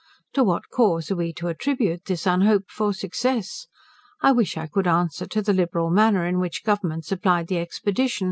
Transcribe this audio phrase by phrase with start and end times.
[0.33, 3.67] To what cause are we to attribute this unhoped for success?
[4.19, 8.19] I wish I could answer to the liberal manner in which Government supplied the expedition.